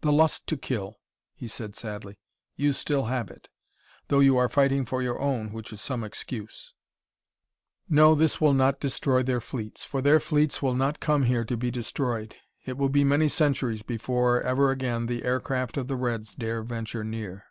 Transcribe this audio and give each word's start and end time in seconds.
"The 0.00 0.10
lust 0.12 0.48
to 0.48 0.56
kill!" 0.56 0.98
he 1.36 1.46
said 1.46 1.76
sadly. 1.76 2.18
"You 2.56 2.72
still 2.72 3.04
have 3.04 3.30
it 3.30 3.48
though 4.08 4.18
you 4.18 4.36
are 4.36 4.48
fighting 4.48 4.84
for 4.84 5.00
your 5.02 5.20
own, 5.20 5.52
which 5.52 5.72
is 5.72 5.80
some 5.80 6.02
excuse. 6.02 6.74
"No, 7.88 8.16
this 8.16 8.40
will 8.40 8.54
not 8.54 8.80
destroy 8.80 9.22
their 9.22 9.40
fleets, 9.40 9.84
for 9.84 10.02
their 10.02 10.18
fleets 10.18 10.62
will 10.62 10.74
not 10.74 10.98
come 10.98 11.22
here 11.22 11.44
to 11.44 11.56
be 11.56 11.70
destroyed. 11.70 12.34
It 12.66 12.76
will 12.76 12.88
be 12.88 13.04
many 13.04 13.28
centuries 13.28 13.82
before 13.84 14.42
ever 14.42 14.72
again 14.72 15.06
the 15.06 15.22
aircraft 15.22 15.76
of 15.76 15.86
the 15.86 15.94
reds 15.94 16.34
dare 16.34 16.64
venture 16.64 17.04
near." 17.04 17.44